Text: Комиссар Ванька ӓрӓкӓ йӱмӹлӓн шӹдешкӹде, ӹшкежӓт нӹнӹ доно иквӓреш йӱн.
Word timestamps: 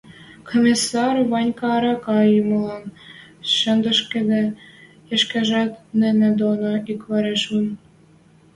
Комиссар 0.49 1.15
Ванька 1.31 1.67
ӓрӓкӓ 1.77 2.19
йӱмӹлӓн 2.33 2.83
шӹдешкӹде, 3.55 4.43
ӹшкежӓт 5.15 5.71
нӹнӹ 5.99 6.29
доно 6.39 6.71
иквӓреш 6.91 7.41
йӱн. 7.51 7.67